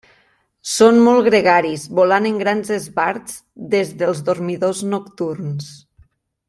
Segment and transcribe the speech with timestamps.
[0.75, 3.39] Són molt gregaris, volant en grans esbarts
[3.77, 5.73] des dels dormidors nocturns.